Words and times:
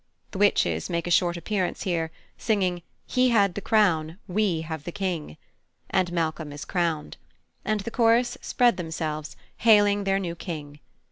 The 0.31 0.39
Witches 0.39 0.89
make 0.89 1.05
a 1.05 1.11
short 1.11 1.37
appearance 1.37 1.83
here, 1.83 2.09
singing 2.35 2.81
"He 3.05 3.29
had 3.29 3.53
the 3.53 3.61
crown, 3.61 4.17
we 4.27 4.61
have 4.61 4.83
the 4.83 4.91
King," 4.91 5.37
and 5.91 6.11
Malcolm 6.11 6.51
is 6.51 6.65
crowned; 6.65 7.17
and 7.63 7.81
the 7.81 7.91
chorus 7.91 8.35
spread 8.41 8.77
themselves, 8.77 9.35
hailing 9.57 10.05
their 10.05 10.17
new 10.17 10.33
King. 10.35 10.79